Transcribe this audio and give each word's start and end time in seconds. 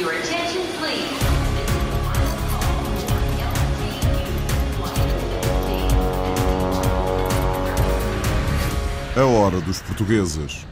Your 0.00 0.12
attention, 0.12 0.62
please. 0.78 1.20
A 9.14 9.26
hora 9.26 9.60
dos 9.60 9.82
portugueses. 9.82 10.64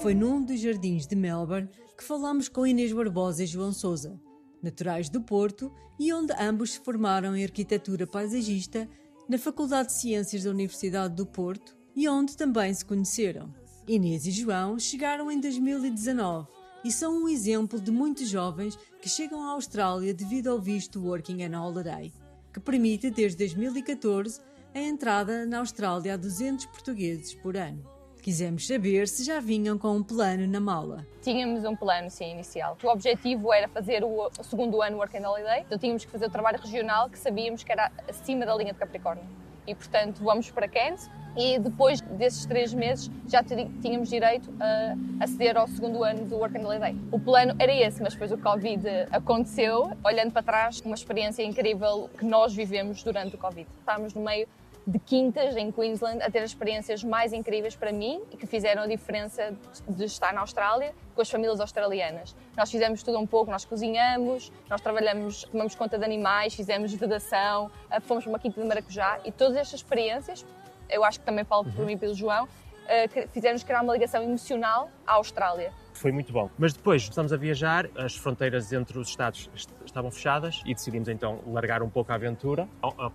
Foi 0.00 0.14
num 0.14 0.44
dos 0.44 0.58
jardins 0.58 1.06
de 1.06 1.14
Melbourne 1.14 1.68
que 1.96 2.02
falámos 2.02 2.48
com 2.48 2.66
Inês 2.66 2.92
Barbosa 2.92 3.44
e 3.44 3.46
João 3.46 3.72
Souza, 3.72 4.20
naturais 4.60 5.08
do 5.08 5.20
Porto 5.22 5.72
e 5.96 6.12
onde 6.12 6.32
ambos 6.32 6.72
se 6.72 6.80
formaram 6.80 7.36
em 7.36 7.44
arquitetura 7.44 8.04
paisagista 8.04 8.88
na 9.28 9.38
Faculdade 9.38 9.90
de 9.90 9.94
Ciências 10.00 10.42
da 10.42 10.50
Universidade 10.50 11.14
do 11.14 11.24
Porto 11.24 11.76
e 11.94 12.08
onde 12.08 12.36
também 12.36 12.74
se 12.74 12.84
conheceram. 12.84 13.61
Inês 13.86 14.26
e 14.26 14.30
João 14.30 14.78
chegaram 14.78 15.28
em 15.28 15.40
2019 15.40 16.46
e 16.84 16.92
são 16.92 17.24
um 17.24 17.28
exemplo 17.28 17.80
de 17.80 17.90
muitos 17.90 18.28
jovens 18.28 18.78
que 19.00 19.08
chegam 19.08 19.42
à 19.42 19.52
Austrália 19.52 20.14
devido 20.14 20.50
ao 20.50 20.60
visto 20.60 21.04
Working 21.04 21.42
and 21.42 21.60
Holiday, 21.60 22.12
que 22.52 22.60
permite 22.60 23.10
desde 23.10 23.38
2014 23.38 24.40
a 24.72 24.78
entrada 24.78 25.44
na 25.46 25.58
Austrália 25.58 26.14
a 26.14 26.16
200 26.16 26.66
portugueses 26.66 27.34
por 27.34 27.56
ano. 27.56 27.84
Quisemos 28.22 28.68
saber 28.68 29.08
se 29.08 29.24
já 29.24 29.40
vinham 29.40 29.76
com 29.76 29.96
um 29.96 30.02
plano 30.02 30.46
na 30.46 30.60
mala. 30.60 31.04
Tínhamos 31.20 31.64
um 31.64 31.74
plano, 31.74 32.08
sim, 32.08 32.30
inicial. 32.30 32.78
O 32.84 32.86
objetivo 32.86 33.52
era 33.52 33.66
fazer 33.66 34.04
o, 34.04 34.30
segundo 34.44 34.80
ano 34.80 34.98
Work 34.98 35.16
and 35.16 35.28
Holiday, 35.28 35.62
então 35.66 35.76
tínhamos 35.76 36.04
que 36.04 36.10
fazer 36.12 36.26
o 36.26 36.30
trabalho 36.30 36.60
regional 36.60 37.10
que 37.10 37.18
sabíamos 37.18 37.64
que 37.64 37.72
era 37.72 37.90
acima 38.08 38.46
da 38.46 38.54
linha 38.54 38.72
de 38.72 38.78
Capricórnio. 38.78 39.41
E, 39.66 39.74
portanto, 39.74 40.22
vamos 40.22 40.50
para 40.50 40.68
Cairns 40.68 41.10
e 41.36 41.58
depois 41.58 42.00
desses 42.00 42.44
três 42.44 42.74
meses 42.74 43.10
já 43.26 43.42
tínhamos 43.42 44.08
direito 44.08 44.52
a 44.60 45.24
aceder 45.24 45.56
ao 45.56 45.66
segundo 45.66 46.04
ano 46.04 46.26
do 46.26 46.36
Work 46.36 46.58
and 46.58 46.66
Holiday. 46.66 46.96
O 47.10 47.18
plano 47.18 47.54
era 47.58 47.72
esse, 47.72 48.02
mas 48.02 48.12
depois 48.12 48.32
o 48.32 48.38
Covid 48.38 48.86
aconteceu. 49.10 49.96
Olhando 50.04 50.32
para 50.32 50.42
trás, 50.42 50.80
uma 50.80 50.94
experiência 50.94 51.42
incrível 51.42 52.10
que 52.18 52.24
nós 52.24 52.54
vivemos 52.54 53.02
durante 53.02 53.34
o 53.34 53.38
Covid. 53.38 53.66
Estávamos 53.78 54.14
no 54.14 54.22
meio 54.22 54.46
de 54.86 54.98
quintas 54.98 55.56
em 55.56 55.70
Queensland 55.70 56.22
a 56.22 56.30
ter 56.30 56.40
as 56.40 56.50
experiências 56.50 57.04
mais 57.04 57.32
incríveis 57.32 57.76
para 57.76 57.92
mim 57.92 58.20
e 58.30 58.36
que 58.36 58.46
fizeram 58.46 58.82
a 58.82 58.86
diferença 58.86 59.54
de 59.88 60.04
estar 60.04 60.32
na 60.32 60.40
Austrália 60.40 60.94
com 61.14 61.22
as 61.22 61.30
famílias 61.30 61.60
australianas. 61.60 62.34
Nós 62.56 62.70
fizemos 62.70 63.02
tudo 63.02 63.18
um 63.18 63.26
pouco, 63.26 63.50
nós 63.50 63.64
cozinhamos, 63.64 64.50
nós 64.68 64.80
trabalhamos, 64.80 65.44
tomamos 65.44 65.74
conta 65.74 65.98
de 65.98 66.04
animais, 66.04 66.54
fizemos 66.54 66.92
vedação, 66.94 67.70
eh, 67.90 68.00
fomos 68.00 68.24
para 68.24 68.32
uma 68.32 68.38
quinta 68.38 68.60
de 68.60 68.66
maracujá 68.66 69.20
e 69.24 69.30
todas 69.30 69.56
estas 69.56 69.80
experiências, 69.80 70.44
eu 70.88 71.04
acho 71.04 71.20
que 71.20 71.26
também 71.26 71.44
falo 71.44 71.64
por 71.64 71.86
mim 71.86 71.92
e 71.92 71.96
pelo 71.96 72.14
João, 72.14 72.48
eh, 72.88 73.08
fizeram-nos 73.32 73.62
criar 73.62 73.82
uma 73.82 73.92
ligação 73.92 74.22
emocional 74.22 74.90
à 75.06 75.14
Austrália 75.14 75.72
foi 76.02 76.10
muito 76.10 76.32
bom. 76.32 76.50
Mas 76.58 76.72
depois 76.72 77.02
estamos 77.02 77.32
a 77.32 77.36
viajar, 77.36 77.88
as 77.96 78.16
fronteiras 78.16 78.72
entre 78.72 78.98
os 78.98 79.08
Estados 79.08 79.48
estavam 79.84 80.10
fechadas 80.10 80.60
e 80.66 80.74
decidimos 80.74 81.08
então 81.08 81.40
largar 81.46 81.82
um 81.82 81.88
pouco 81.88 82.10
a 82.10 82.16
aventura, 82.16 82.68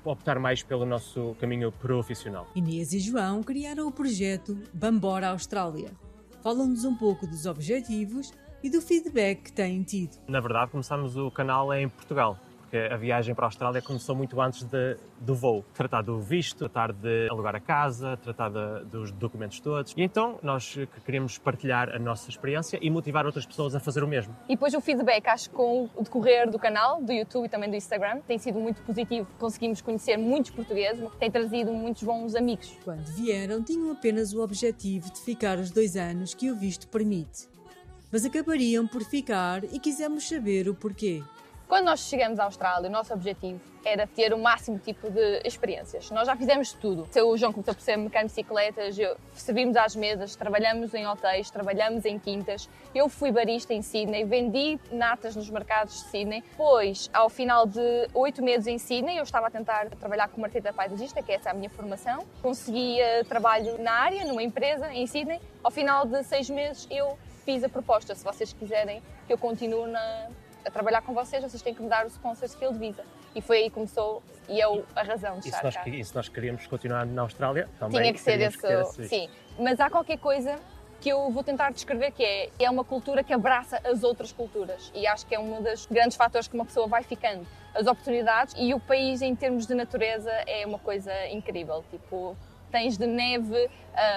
optar 0.06 0.40
mais 0.40 0.64
pelo 0.64 0.86
nosso 0.86 1.36
caminho 1.40 1.72
profissional. 1.72 2.48
Inês 2.56 2.94
e 2.94 3.00
João 3.00 3.44
criaram 3.44 3.88
o 3.88 3.92
projeto 3.92 4.58
Bambora 4.74 5.30
Austrália. 5.30 5.92
Falam-nos 6.42 6.86
um 6.86 6.96
pouco 6.96 7.28
dos 7.28 7.46
objetivos 7.46 8.32
e 8.64 8.70
do 8.70 8.82
feedback 8.82 9.44
que 9.44 9.52
têm 9.52 9.84
tido. 9.84 10.18
Na 10.28 10.40
verdade, 10.40 10.72
começámos 10.72 11.18
o 11.18 11.30
canal 11.30 11.74
em 11.74 11.90
Portugal 11.90 12.40
porque 12.68 12.78
a 12.78 12.98
viagem 12.98 13.34
para 13.34 13.46
a 13.46 13.48
Austrália 13.48 13.82
começou 13.82 14.14
muito 14.14 14.40
antes 14.42 14.64
de, 14.64 14.98
do 15.22 15.34
voo. 15.34 15.64
Tratar 15.74 16.02
do 16.02 16.20
visto, 16.20 16.58
tratar 16.58 16.92
de 16.92 17.28
alugar 17.30 17.56
a 17.56 17.62
casa, 17.62 18.18
tratar 18.18 18.50
de, 18.50 18.86
dos 18.86 19.10
documentos 19.12 19.62
todos. 19.62 19.94
E 19.96 20.04
então 20.04 20.38
nós 20.44 20.78
queríamos 21.06 21.38
partilhar 21.38 21.90
a 21.96 21.98
nossa 21.98 22.30
experiência 22.30 22.78
e 22.82 22.90
motivar 22.90 23.26
outras 23.26 23.46
pessoas 23.46 23.74
a 23.74 23.80
fazer 23.80 24.04
o 24.04 24.08
mesmo. 24.08 24.36
E 24.50 24.56
depois 24.56 24.74
o 24.74 24.82
feedback, 24.82 25.26
acho 25.28 25.50
que 25.50 25.56
com 25.56 25.90
o 25.96 26.04
decorrer 26.04 26.50
do 26.50 26.60
canal, 26.60 27.02
do 27.02 27.14
YouTube 27.14 27.46
e 27.46 27.50
também 27.50 27.70
do 27.70 27.76
Instagram, 27.78 28.20
tem 28.28 28.38
sido 28.38 28.60
muito 28.60 28.82
positivo. 28.82 29.28
Conseguimos 29.40 29.82
conhecer 29.82 30.18
muitos 30.18 30.52
portugueses, 30.52 31.10
tem 31.18 31.32
trazido 31.32 31.72
muitos 31.72 32.04
bons 32.04 32.36
amigos. 32.36 32.78
Quando 32.84 33.06
vieram, 33.14 33.64
tinham 33.64 33.92
apenas 33.92 34.34
o 34.34 34.42
objetivo 34.42 35.10
de 35.10 35.22
ficar 35.22 35.58
os 35.58 35.72
dois 35.72 35.96
anos 35.96 36.34
que 36.34 36.52
o 36.52 36.56
visto 36.56 36.88
permite. 36.90 37.48
Mas 38.12 38.26
acabariam 38.26 38.86
por 38.86 39.04
ficar 39.04 39.64
e 39.64 39.80
quisemos 39.80 40.28
saber 40.28 40.68
o 40.68 40.76
porquê. 40.76 41.24
Quando 41.68 41.84
nós 41.84 42.00
chegamos 42.00 42.40
à 42.40 42.46
Austrália, 42.46 42.88
o 42.88 42.92
nosso 42.92 43.14
objetivo 43.14 43.60
era 43.84 44.08
ter 44.08 44.34
o 44.34 44.38
máximo 44.38 44.80
tipo 44.80 45.12
de 45.12 45.42
experiências. 45.44 46.10
Nós 46.12 46.26
já 46.26 46.34
fizemos 46.34 46.72
tudo. 46.72 47.06
O 47.26 47.38
João 47.38 47.52
começou 47.52 47.76
por 47.76 47.82
ser 47.82 47.98
mecânico 47.98 48.30
de 48.30 48.42
bicicletas, 48.42 48.96
servimos 49.34 49.76
às 49.76 49.94
mesas, 49.94 50.34
trabalhamos 50.34 50.94
em 50.94 51.06
hotéis, 51.06 51.50
trabalhamos 51.50 52.06
em 52.06 52.18
quintas. 52.18 52.70
Eu 52.96 53.10
fui 53.10 53.34
barista 53.34 53.74
em 53.74 53.82
Sydney, 53.82 54.24
vendi 54.24 54.80
natas 54.90 55.36
nos 55.36 55.50
mercados 55.50 56.04
de 56.04 56.10
Sydney. 56.10 56.42
Depois, 56.42 57.10
ao 57.14 57.30
final 57.30 57.66
de 57.66 58.08
oito 58.14 58.42
meses 58.42 58.68
em 58.68 58.78
Sydney, 58.78 59.18
eu 59.18 59.24
estava 59.24 59.48
a 59.48 59.52
tentar 59.52 59.90
trabalhar 59.90 60.30
como 60.30 60.46
arquiteta 60.46 60.72
paisagista, 60.72 61.22
que 61.22 61.34
essa 61.34 61.50
é 61.50 61.52
a 61.52 61.56
minha 61.56 61.70
formação. 61.70 62.26
Consegui 62.42 63.00
trabalho 63.28 63.78
na 63.82 63.92
área, 63.92 64.24
numa 64.24 64.42
empresa 64.42 64.94
em 64.94 65.06
Sydney. 65.06 65.42
Ao 65.62 65.70
final 65.70 66.06
de 66.06 66.24
seis 66.24 66.50
meses, 66.50 66.88
eu 66.90 67.18
fiz 67.44 67.62
a 67.62 67.70
proposta, 67.70 68.16
se 68.16 68.24
vocês 68.24 68.54
quiserem 68.54 69.02
que 69.26 69.34
eu 69.34 69.38
continue 69.38 69.90
na, 69.90 70.28
a 70.68 70.72
trabalhar 70.72 71.02
com 71.02 71.14
vocês, 71.14 71.42
vocês 71.42 71.62
têm 71.62 71.74
que 71.74 71.82
me 71.82 71.90
dar 71.90 72.06
o 72.06 72.10
sponsor 72.10 72.46
skill 72.46 72.74
de 72.74 72.80
Visa. 72.80 73.04
E 73.34 73.42
foi 73.42 73.58
aí 73.58 73.64
que 73.66 73.72
começou, 73.72 74.22
e 74.50 74.62
é 74.62 74.66
a 74.96 75.04
razão 75.04 75.40
de 75.40 75.48
e 75.48 75.50
estar 75.50 75.64
nós, 75.64 75.76
cá. 75.76 75.88
E 75.88 76.04
se 76.04 76.14
nós 76.14 76.28
queríamos 76.28 76.68
continuar 76.68 77.06
na 77.06 77.22
Austrália, 77.22 77.70
também 77.80 78.02
Tinha 78.02 78.14
que 78.14 78.20
ser 78.20 78.40
esse, 78.42 78.58
que 78.58 79.08
sim. 79.08 79.30
Mas 79.58 79.80
há 79.80 79.90
qualquer 79.90 80.18
coisa 80.18 80.60
que 81.00 81.10
eu 81.10 81.30
vou 81.30 81.44
tentar 81.44 81.72
descrever 81.72 82.12
que 82.12 82.24
é, 82.24 82.50
é 82.60 82.70
uma 82.70 82.84
cultura 82.84 83.24
que 83.24 83.32
abraça 83.32 83.80
as 83.86 84.04
outras 84.04 84.32
culturas 84.32 84.92
e 84.96 85.06
acho 85.06 85.28
que 85.28 85.36
é 85.36 85.40
um 85.40 85.62
dos 85.62 85.86
grandes 85.86 86.18
fatores 86.18 86.48
que 86.48 86.56
uma 86.56 86.66
pessoa 86.66 86.88
vai 86.88 87.04
ficando. 87.04 87.46
As 87.76 87.86
oportunidades 87.86 88.56
e 88.58 88.74
o 88.74 88.80
país 88.80 89.22
em 89.22 89.36
termos 89.36 89.68
de 89.68 89.76
natureza 89.76 90.32
é 90.48 90.66
uma 90.66 90.80
coisa 90.80 91.14
incrível, 91.30 91.86
tipo 91.92 92.36
tens 92.72 92.98
de 92.98 93.06
neve, 93.06 93.70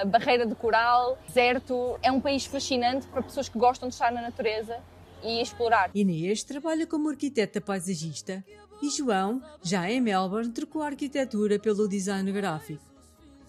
barreira 0.07 0.45
de 0.45 0.55
coral, 0.55 1.17
deserto. 1.27 1.97
É 2.01 2.11
um 2.11 2.19
país 2.19 2.45
fascinante 2.45 3.07
para 3.07 3.21
pessoas 3.21 3.47
que 3.47 3.57
gostam 3.57 3.87
de 3.87 3.95
estar 3.95 4.11
na 4.11 4.21
natureza 4.21 4.77
e 5.23 5.41
explorar. 5.41 5.91
Inês 5.93 6.43
trabalha 6.43 6.85
como 6.85 7.09
arquiteta 7.09 7.61
paisagista 7.61 8.43
e 8.81 8.89
João, 8.89 9.41
já 9.61 9.89
em 9.89 10.01
Melbourne, 10.01 10.51
trocou 10.51 10.81
a 10.81 10.87
arquitetura 10.87 11.59
pelo 11.59 11.87
design 11.87 12.31
gráfico. 12.31 12.83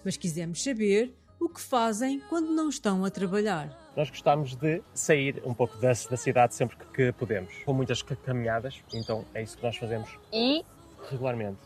Mas 0.05 0.17
quisemos 0.17 0.63
saber 0.63 1.15
o 1.41 1.49
que 1.49 1.61
fazem 1.61 2.21
quando 2.29 2.51
não 2.51 2.69
estão 2.69 3.05
a 3.05 3.11
trabalhar. 3.11 3.91
Nós 3.97 4.11
gostamos 4.11 4.55
de 4.55 4.83
sair 4.93 5.43
um 5.45 5.55
pouco 5.55 5.77
da, 5.79 5.89
da 5.89 6.17
cidade 6.17 6.55
sempre 6.55 6.77
que, 6.77 6.85
que 6.93 7.13
podemos, 7.13 7.53
com 7.65 7.73
muitas 7.73 8.03
caminhadas, 8.03 8.83
então 8.93 9.25
é 9.35 9.43
isso 9.43 9.57
que 9.57 9.63
nós 9.63 9.77
fazemos 9.77 10.09
e 10.33 10.65
regularmente. 11.11 11.59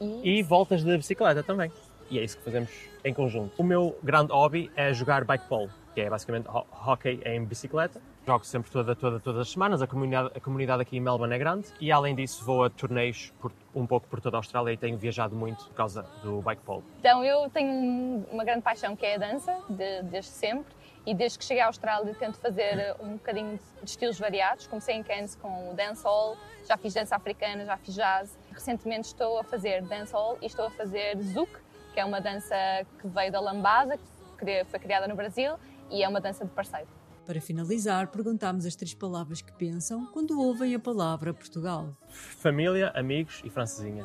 E... 0.00 0.38
e 0.38 0.42
voltas 0.42 0.84
de 0.84 0.96
bicicleta 0.96 1.42
também. 1.42 1.70
E 2.10 2.18
é 2.18 2.24
isso 2.24 2.36
que 2.38 2.44
fazemos 2.44 2.70
em 3.04 3.14
conjunto. 3.14 3.54
O 3.58 3.64
meu 3.64 3.98
grande 4.02 4.32
hobby 4.32 4.70
é 4.76 4.92
jogar 4.92 5.24
bike 5.24 5.48
polo, 5.48 5.70
que 5.94 6.00
é 6.00 6.10
basicamente 6.10 6.46
ho 6.48 6.64
hockey 6.86 7.20
em 7.24 7.44
bicicleta 7.44 8.00
Jogo 8.26 8.46
sempre 8.46 8.70
toda, 8.70 8.96
toda, 8.96 9.20
todas 9.20 9.42
as 9.42 9.50
semanas, 9.50 9.82
a 9.82 9.86
comunidade, 9.86 10.30
a 10.34 10.40
comunidade 10.40 10.80
aqui 10.80 10.96
em 10.96 11.00
Melbourne 11.00 11.34
é 11.34 11.38
grande 11.38 11.68
e 11.78 11.92
além 11.92 12.14
disso 12.14 12.42
vou 12.42 12.64
a 12.64 12.70
torneios 12.70 13.30
por, 13.38 13.52
um 13.74 13.86
pouco 13.86 14.08
por 14.08 14.18
toda 14.18 14.38
a 14.38 14.38
Austrália 14.38 14.72
e 14.72 14.78
tenho 14.78 14.96
viajado 14.96 15.36
muito 15.36 15.66
por 15.66 15.74
causa 15.74 16.06
do 16.22 16.40
bike 16.40 16.62
pole. 16.62 16.82
Então 17.00 17.22
eu 17.22 17.50
tenho 17.50 18.24
uma 18.32 18.42
grande 18.42 18.62
paixão 18.62 18.96
que 18.96 19.04
é 19.04 19.16
a 19.16 19.18
dança, 19.18 19.54
de, 19.68 20.02
desde 20.04 20.30
sempre, 20.30 20.72
e 21.04 21.14
desde 21.14 21.38
que 21.38 21.44
cheguei 21.44 21.62
à 21.62 21.66
Austrália 21.66 22.14
tento 22.14 22.38
fazer 22.38 22.96
um 22.98 23.12
bocadinho 23.12 23.60
de 23.82 23.90
estilos 23.90 24.18
variados. 24.18 24.66
Comecei 24.68 24.94
em 24.94 25.02
Cairns 25.02 25.34
com 25.34 25.72
o 25.72 25.74
dancehall, 25.74 26.38
já 26.66 26.78
fiz 26.78 26.94
dança 26.94 27.16
africana, 27.16 27.66
já 27.66 27.76
fiz 27.76 27.94
jazz. 27.94 28.38
Recentemente 28.52 29.08
estou 29.08 29.38
a 29.38 29.44
fazer 29.44 29.82
dancehall 29.82 30.38
e 30.40 30.46
estou 30.46 30.64
a 30.64 30.70
fazer 30.70 31.20
zouk, 31.20 31.52
que 31.92 32.00
é 32.00 32.04
uma 32.06 32.22
dança 32.22 32.56
que 33.02 33.06
veio 33.06 33.30
da 33.30 33.38
lambada, 33.38 33.98
que 34.38 34.64
foi 34.64 34.80
criada 34.80 35.06
no 35.06 35.14
Brasil 35.14 35.56
e 35.90 36.02
é 36.02 36.08
uma 36.08 36.22
dança 36.22 36.42
de 36.42 36.50
parceiro. 36.52 36.88
Para 37.26 37.40
finalizar, 37.40 38.08
perguntámos 38.08 38.66
as 38.66 38.76
três 38.76 38.92
palavras 38.92 39.40
que 39.40 39.50
pensam 39.52 40.04
quando 40.06 40.38
ouvem 40.38 40.74
a 40.74 40.78
palavra 40.78 41.32
Portugal. 41.32 41.96
Família, 42.10 42.92
amigos 42.94 43.40
e 43.44 43.50
francesinha. 43.50 44.04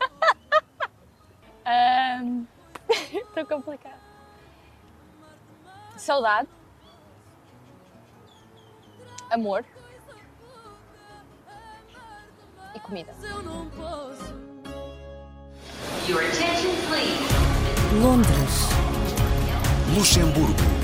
Estou 3.12 3.44
um... 3.44 3.46
complicado. 3.46 4.00
Saudade. 5.96 6.48
Amor. 9.30 9.64
E 12.74 12.80
comida. 12.80 13.14
Your 16.08 16.20
attention, 16.20 16.72
please. 16.88 17.22
Londres. 18.02 18.68
Luxemburgo. 19.96 20.83